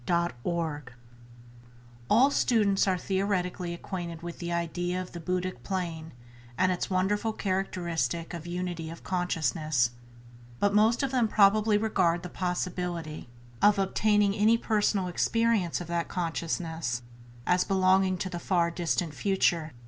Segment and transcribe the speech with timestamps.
[0.09, 0.95] Leadbeater
[2.09, 6.11] All students are theoretically acquainted with the idea of the buddhic plane
[6.57, 9.91] and its wonderful characteristic of unity of consciousness;
[10.57, 13.29] but most of them probably regard the possibility
[13.61, 17.03] of obtaining any personal experience of that consciousness
[17.45, 19.71] as belonging to the far distant future.